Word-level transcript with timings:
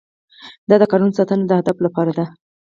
دا 0.69 0.75
د 0.79 0.83
کادرونو 0.91 1.17
ساتنه 1.17 1.43
د 1.45 1.51
اهدافو 1.57 1.85
لپاره 1.87 2.11
ده. 2.17 2.25